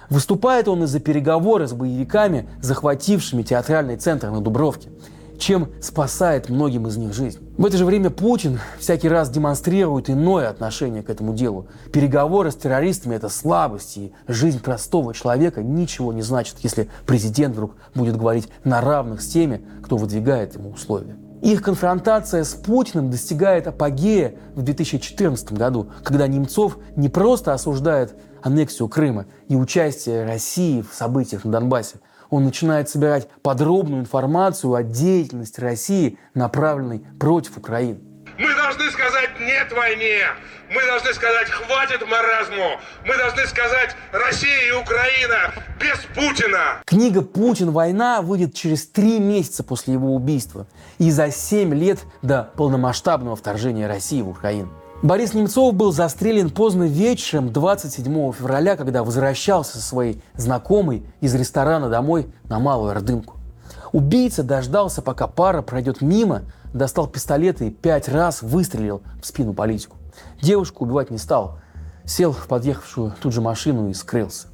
Выступает 0.09 0.67
он 0.67 0.83
из-за 0.83 0.99
переговоры 0.99 1.67
с 1.67 1.73
боевиками, 1.73 2.49
захватившими 2.61 3.43
театральный 3.43 3.97
центр 3.97 4.29
на 4.29 4.41
Дубровке 4.41 4.89
чем 5.41 5.69
спасает 5.81 6.49
многим 6.49 6.87
из 6.87 6.97
них 6.97 7.13
жизнь. 7.13 7.39
В 7.57 7.65
это 7.65 7.75
же 7.75 7.83
время 7.83 8.11
Путин 8.11 8.59
всякий 8.79 9.09
раз 9.09 9.29
демонстрирует 9.29 10.09
иное 10.09 10.47
отношение 10.47 11.01
к 11.01 11.09
этому 11.09 11.33
делу. 11.33 11.67
Переговоры 11.91 12.51
с 12.51 12.55
террористами– 12.55 13.15
это 13.15 13.27
слабость, 13.27 13.97
и 13.97 14.13
жизнь 14.27 14.59
простого 14.59 15.13
человека 15.13 15.63
ничего 15.63 16.13
не 16.13 16.21
значит, 16.21 16.57
если 16.61 16.89
президент 17.07 17.55
вдруг 17.55 17.71
будет 17.95 18.17
говорить 18.17 18.49
на 18.63 18.81
равных 18.81 19.21
с 19.21 19.27
теми, 19.27 19.65
кто 19.83 19.97
выдвигает 19.97 20.55
ему 20.55 20.69
условия. 20.69 21.17
Их 21.41 21.61
конфронтация 21.61 22.43
с 22.43 22.53
Путиным 22.53 23.09
достигает 23.09 23.67
апогея 23.67 24.35
в 24.55 24.61
2014 24.61 25.53
году, 25.53 25.89
когда 26.03 26.27
Немцов 26.27 26.77
не 26.95 27.09
просто 27.09 27.53
осуждает 27.53 28.15
аннексию 28.43 28.87
Крыма 28.87 29.25
и 29.47 29.55
участие 29.55 30.25
России 30.25 30.81
в 30.81 30.93
событиях 30.93 31.45
на 31.45 31.51
Донбассе– 31.51 31.97
он 32.31 32.45
начинает 32.45 32.89
собирать 32.89 33.27
подробную 33.43 34.01
информацию 34.01 34.73
о 34.73 34.83
деятельности 34.83 35.59
России, 35.59 36.17
направленной 36.33 37.03
против 37.19 37.57
Украины. 37.57 37.99
Мы 38.37 38.53
должны 38.55 38.89
сказать 38.91 39.39
«нет 39.39 39.71
войне», 39.71 40.25
мы 40.69 40.85
должны 40.85 41.13
сказать 41.13 41.49
«хватит 41.49 42.07
маразму», 42.07 42.79
мы 43.05 43.17
должны 43.17 43.45
сказать 43.45 43.95
«Россия 44.11 44.69
и 44.69 44.71
Украина 44.71 45.53
без 45.79 45.97
Путина». 46.15 46.81
Книга 46.85 47.21
«Путин. 47.21 47.71
Война» 47.71 48.21
выйдет 48.21 48.53
через 48.53 48.87
три 48.87 49.19
месяца 49.19 49.63
после 49.63 49.93
его 49.93 50.15
убийства 50.15 50.65
и 50.97 51.11
за 51.11 51.29
семь 51.31 51.73
лет 51.73 51.99
до 52.21 52.49
полномасштабного 52.55 53.35
вторжения 53.35 53.87
России 53.87 54.21
в 54.21 54.29
Украину. 54.29 54.69
Борис 55.01 55.33
Немцов 55.33 55.73
был 55.73 55.91
застрелен 55.91 56.51
поздно 56.51 56.83
вечером 56.83 57.51
27 57.51 58.31
февраля, 58.33 58.75
когда 58.77 59.03
возвращался 59.03 59.79
со 59.79 59.81
своей 59.83 60.21
знакомой 60.35 61.03
из 61.21 61.33
ресторана 61.33 61.89
домой 61.89 62.27
на 62.43 62.59
Малую 62.59 62.91
Ордынку. 62.91 63.37
Убийца 63.91 64.43
дождался, 64.43 65.01
пока 65.01 65.27
пара 65.27 65.61
пройдет 65.61 66.01
мимо, 66.01 66.43
достал 66.73 67.07
пистолет 67.07 67.61
и 67.61 67.69
пять 67.69 68.09
раз 68.09 68.41
выстрелил 68.41 69.01
в 69.21 69.25
спину 69.25 69.53
политику. 69.53 69.97
Девушку 70.41 70.83
убивать 70.83 71.11
не 71.11 71.17
стал, 71.17 71.59
сел 72.05 72.31
в 72.31 72.47
подъехавшую 72.47 73.13
тут 73.21 73.33
же 73.33 73.41
машину 73.41 73.89
и 73.89 73.93
скрылся. 73.93 74.47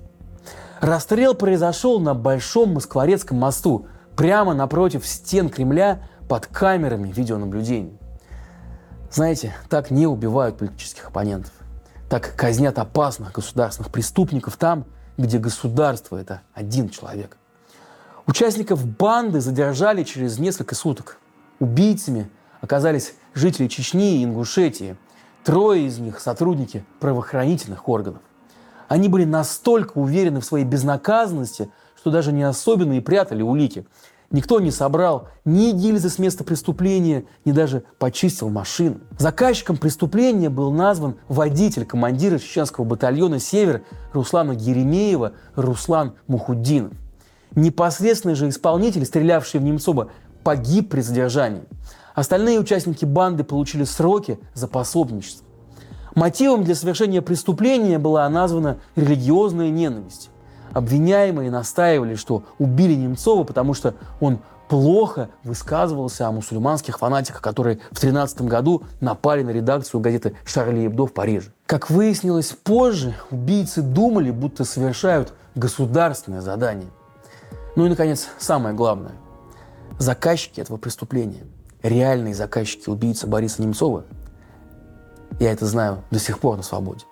Расстрел 0.80 1.34
произошел 1.34 1.99
на 1.99 2.13
Большом 2.13 2.73
Москворецком 2.73 3.39
мосту, 3.39 3.88
прямо 4.15 4.53
напротив 4.53 5.06
стен 5.06 5.49
Кремля 5.49 6.01
под 6.30 6.47
камерами 6.47 7.12
видеонаблюдения. 7.12 7.97
Знаете, 9.12 9.56
так 9.69 9.89
не 9.89 10.06
убивают 10.06 10.58
политических 10.58 11.08
оппонентов. 11.08 11.53
Так 12.10 12.36
казнят 12.36 12.77
опасных 12.77 13.32
государственных 13.32 13.91
преступников 13.91 14.58
там, 14.58 14.86
где 15.17 15.39
государство– 15.39 16.15
это 16.17 16.41
один 16.53 16.89
человек. 16.89 17.38
Участников 18.27 18.86
банды 18.86 19.39
задержали 19.39 20.03
через 20.03 20.38
несколько 20.38 20.75
суток. 20.75 21.17
Убийцами 21.60 22.30
оказались 22.62 23.15
жители 23.34 23.67
Чечни 23.67 24.20
и 24.20 24.24
Ингушетии. 24.24 24.96
Трое 25.43 25.88
из 25.88 25.98
них– 25.98 26.20
сотрудники 26.22 26.86
правоохранительных 27.00 27.88
органов. 27.89 28.22
Они 28.88 29.10
были 29.10 29.26
настолько 29.26 29.98
уверены 29.98 30.39
в 30.39 30.46
своей 30.46 30.65
безнаказанности, 30.65 31.70
что 31.98 32.12
даже 32.12 32.32
не 32.32 32.43
особенно 32.43 32.93
и 32.93 33.00
прятали 33.00 33.41
улики. 33.41 33.86
Никто 34.30 34.60
не 34.60 34.72
собрал 34.72 35.30
ни 35.46 35.72
гильзы 35.72 36.10
с 36.10 36.20
места 36.20 36.43
преступления, 36.43 37.26
ни 37.46 37.54
даже 37.54 37.84
почистил 37.98 38.50
машину. 38.50 39.00
Заказчиком 39.17 39.78
преступления 39.78 40.50
был 40.50 40.72
назван 40.72 41.15
водитель 41.30 41.86
командира 41.86 42.38
чеченского 42.38 42.84
батальона 42.84 43.39
«Север» 43.39 43.84
Руслана 44.12 44.52
Еремеева 44.52 45.32
Руслан 45.56 46.15
Мухуддинов. 46.28 46.91
Непосредственный 47.56 48.36
же 48.36 48.50
исполнитель, 48.50 49.06
стрелявший 49.06 49.62
в 49.62 49.63
Немцова, 49.63 50.12
погиб 50.48 50.92
при 50.92 51.02
задержании. 51.02 51.64
Остальные 52.16 52.62
участники 52.62 53.04
банды 53.04 53.44
получили 53.44 53.84
сроки 53.84 54.40
за 54.54 54.70
пособничество. 54.70 55.46
Мотивом 56.16 56.64
для 56.64 56.74
совершения 56.74 57.22
преступления 57.22 58.00
была 58.00 58.30
названа 58.30 58.78
религиозная 58.96 59.70
ненависть. 59.70 60.30
Обвиняемые 60.72 61.52
настаивали, 61.52 62.16
что 62.16 62.44
убили 62.60 62.94
Немцова, 62.94 63.44
потому 63.44 63.74
что 63.74 63.96
он 64.22 64.40
плохо 64.70 65.28
высказывался 65.44 66.28
о 66.28 66.32
мусульманских 66.32 67.00
фанатиках, 67.00 67.42
которые 67.42 67.80
в 67.92 68.00
13 68.00 68.44
году 68.44 68.84
напали 69.02 69.44
на 69.44 69.50
редакцию 69.50 70.00
газеты 70.00 70.38
«Шарли 70.46 70.88
Эбдо» 70.88 71.08
в 71.08 71.14
Париже. 71.14 71.52
Как 71.66 71.90
выяснилось 71.90 72.54
позже, 72.54 73.16
убийцы 73.32 73.82
думали, 73.82 74.32
будто 74.32 74.64
совершают 74.64 75.34
государственное 75.56 76.40
задание. 76.40 76.88
Ну 77.76 77.86
и, 77.86 77.90
наконец, 77.90 78.30
самое 78.40 78.74
главное. 78.74 79.12
Заказчики 80.00 80.62
этого 80.62 80.78
преступления, 80.78 81.44
реальные 81.82 82.36
заказчики 82.36 82.90
убийцы 82.90 83.26
Бориса 83.26 83.62
Немцова, 83.62 84.04
я 85.40 85.52
это 85.52 85.66
знаю 85.66 86.04
до 86.12 86.20
сих 86.20 86.40
пор 86.40 86.58
на 86.58 86.64
свободе. 86.64 87.06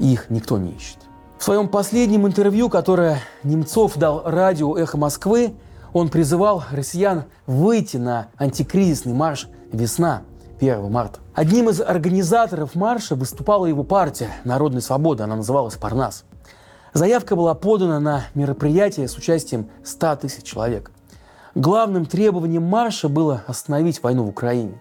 Их 0.00 0.28
никто 0.30 0.58
не 0.58 0.72
ищет. 0.72 0.98
В 1.38 1.44
своем 1.44 1.68
последнем 1.68 2.26
интервью, 2.26 2.68
которое 2.68 3.20
Немцов 3.44 3.96
дал 3.96 4.22
радио 4.24 4.76
«Эхо 4.76 4.98
Москвы», 4.98 5.54
он 5.92 6.08
призывал 6.08 6.64
россиян 6.70 7.24
выйти 7.46 7.96
на 7.96 8.28
антикризисный 8.36 9.14
марш 9.14 9.48
«Весна» 9.72 10.22
1 10.60 10.90
марта. 10.90 11.20
Одним 11.34 11.68
из 11.68 11.80
организаторов 11.80 12.74
марша 12.74 13.14
выступала 13.14 13.66
его 13.66 13.84
партия 13.84 14.30
«Народной 14.42 14.82
свободы», 14.82 15.22
она 15.22 15.36
называлась 15.36 15.76
«Парнас». 15.76 16.24
Заявка 16.92 17.36
была 17.36 17.54
подана 17.54 18.00
на 18.00 18.24
мероприятие 18.34 19.06
с 19.06 19.16
участием 19.16 19.70
100 19.84 20.16
тысяч 20.16 20.42
человек. 20.42 20.90
Главным 21.58 22.06
требованием 22.06 22.62
марша 22.62 23.08
было 23.08 23.42
остановить 23.48 24.00
войну 24.00 24.22
в 24.22 24.28
Украине. 24.28 24.80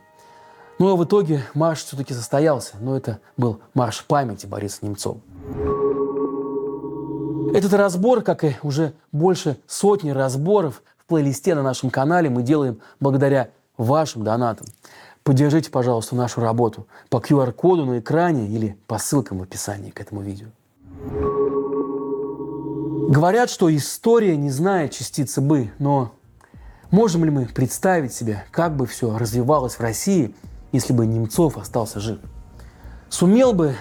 Ну 0.77 0.89
а 0.89 0.95
в 0.95 1.03
итоге 1.03 1.41
марш 1.55 1.83
все-таки 1.83 2.13
состоялся, 2.13 2.75
но 2.79 2.95
это 2.95 3.19
был 3.35 3.61
марш 3.73 4.05
памяти 4.05 4.45
Бориса 4.45 4.85
Немцова. 4.85 5.17
Этот 7.51 7.73
разбор, 7.73 8.21
как 8.21 8.43
и 8.43 8.57
уже 8.61 8.93
больше 9.11 9.57
сотни 9.65 10.11
разборов 10.11 10.83
в 10.99 11.05
плейлисте 11.07 11.55
на 11.55 11.63
нашем 11.63 11.89
канале, 11.89 12.29
мы 12.29 12.43
делаем 12.43 12.79
благодаря 12.99 13.49
вашим 13.75 14.23
донатам. 14.23 14.67
Поддержите, 15.23 15.71
пожалуйста, 15.71 16.15
нашу 16.15 16.41
работу 16.41 16.85
по 17.09 17.17
QR-коду 17.17 17.85
на 17.85 17.97
экране 17.97 18.49
или 18.49 18.77
по 18.85 18.99
ссылкам 18.99 19.39
в 19.39 19.41
описании 19.41 19.89
к 19.89 19.99
этому 19.99 20.21
видео. 20.21 20.49
Говорят, 23.09 23.49
что 23.49 23.75
история 23.75 24.37
не 24.37 24.51
знает 24.51 24.91
частицы 24.91 25.41
«бы», 25.41 25.71
но 25.79 26.11
можем 26.91 27.25
ли 27.25 27.31
мы 27.31 27.45
представить 27.45 28.13
себе, 28.13 28.45
как 28.51 28.75
бы 28.75 28.85
все 28.85 29.17
развивалось 29.17 29.75
в 29.75 29.81
России, 29.81 30.35
если 30.71 30.93
бы 30.93 31.05
Немцов 31.05 31.57
остался 31.57 31.99
жив? 31.99 32.19
Сумел 33.09 33.53
бы 33.53 33.75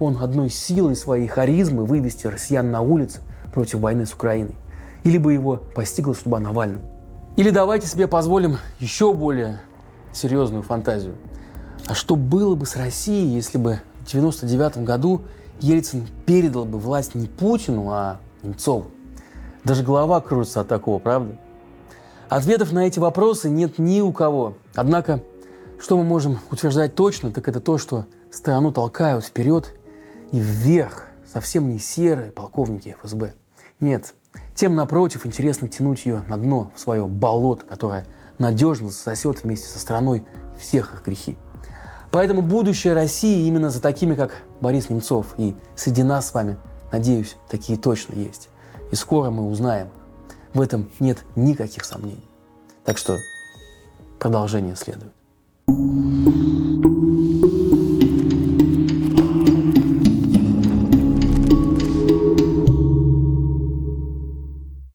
он 0.00 0.18
одной 0.22 0.50
силой 0.50 0.96
своей 0.96 1.28
харизмы 1.28 1.84
вывести 1.84 2.26
россиян 2.26 2.70
на 2.70 2.80
улицы 2.80 3.20
против 3.52 3.80
войны 3.80 4.06
с 4.06 4.12
Украиной? 4.12 4.56
Или 5.04 5.18
бы 5.18 5.32
его 5.32 5.56
постигла 5.56 6.12
судьба 6.12 6.40
Навального? 6.40 6.82
Или 7.36 7.50
давайте 7.50 7.86
себе 7.86 8.08
позволим 8.08 8.58
еще 8.80 9.14
более 9.14 9.60
серьезную 10.12 10.62
фантазию. 10.62 11.14
А 11.86 11.94
что 11.94 12.16
было 12.16 12.54
бы 12.54 12.66
с 12.66 12.76
Россией, 12.76 13.34
если 13.34 13.58
бы 13.58 13.80
в 14.00 14.10
99 14.10 14.78
году 14.78 15.22
Ельцин 15.60 16.06
передал 16.26 16.64
бы 16.64 16.78
власть 16.78 17.14
не 17.14 17.26
Путину, 17.26 17.90
а 17.90 18.18
Немцову? 18.42 18.88
Даже 19.64 19.82
голова 19.84 20.20
кружится 20.20 20.60
от 20.60 20.68
такого, 20.68 20.98
правда? 20.98 21.38
Ответов 22.28 22.72
на 22.72 22.86
эти 22.86 22.98
вопросы 22.98 23.48
нет 23.48 23.78
ни 23.78 24.02
у 24.02 24.12
кого. 24.12 24.54
Однако, 24.74 25.22
что 25.80 25.96
мы 25.96 26.04
можем 26.04 26.38
утверждать 26.50 26.94
точно, 26.94 27.30
так 27.32 27.48
это 27.48 27.60
то, 27.60 27.78
что 27.78 28.04
страну 28.30 28.70
толкают 28.70 29.24
вперед 29.24 29.74
и 30.30 30.38
вверх 30.38 31.06
совсем 31.32 31.70
не 31.70 31.78
серые 31.78 32.30
полковники 32.30 32.96
ФСБ. 33.00 33.32
Нет, 33.80 34.14
тем, 34.54 34.74
напротив, 34.74 35.24
интересно 35.24 35.68
тянуть 35.68 36.04
ее 36.04 36.22
на 36.28 36.36
дно, 36.36 36.70
в 36.74 36.80
свое 36.80 37.06
болото, 37.06 37.64
которое 37.64 38.04
надежно 38.38 38.90
засосет 38.90 39.42
вместе 39.42 39.66
со 39.66 39.78
страной 39.78 40.24
всех 40.58 40.92
их 40.92 41.04
грехи. 41.06 41.38
Поэтому 42.10 42.42
будущее 42.42 42.92
России 42.92 43.46
именно 43.46 43.70
за 43.70 43.80
такими, 43.80 44.14
как 44.14 44.32
Борис 44.60 44.90
Немцов. 44.90 45.34
И 45.38 45.54
среди 45.76 46.02
нас 46.02 46.28
с 46.28 46.34
вами, 46.34 46.58
надеюсь, 46.92 47.36
такие 47.48 47.78
точно 47.78 48.14
есть. 48.16 48.50
И 48.90 48.96
скоро 48.96 49.30
мы 49.30 49.48
узнаем. 49.48 49.88
В 50.58 50.60
этом 50.60 50.90
нет 50.98 51.24
никаких 51.36 51.84
сомнений. 51.84 52.28
Так 52.84 52.98
что 52.98 53.16
продолжение 54.18 54.74
следует. 54.74 55.12